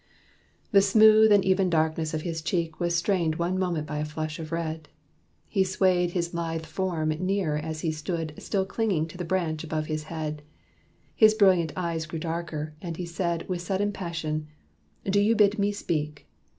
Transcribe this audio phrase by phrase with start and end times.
[0.71, 4.39] The smooth and even darkness of his cheek Was stained one moment by a flush
[4.39, 4.89] of red.
[5.47, 9.85] He swayed his lithe form nearer as he stood Still clinging to the branch above
[9.85, 10.41] his head.
[11.13, 14.47] His brilliant eyes grew darker; and he said, With sudden passion,
[15.05, 16.27] "Do you bid me speak?